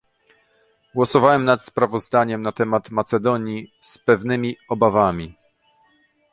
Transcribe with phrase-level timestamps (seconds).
[0.95, 5.35] Głosowałem nad sprawozdaniem na temat Macedonii z pewnymi obawami